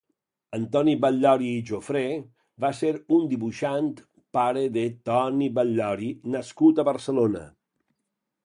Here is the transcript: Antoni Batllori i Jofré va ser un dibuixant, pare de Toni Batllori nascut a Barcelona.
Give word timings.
Antoni 0.57 0.93
Batllori 1.03 1.49
i 1.57 1.59
Jofré 1.71 2.01
va 2.65 2.71
ser 2.79 2.91
un 3.17 3.29
dibuixant, 3.35 3.93
pare 4.39 4.67
de 4.79 4.89
Toni 5.11 5.53
Batllori 5.59 6.11
nascut 6.39 6.83
a 6.85 6.91
Barcelona. 6.93 7.47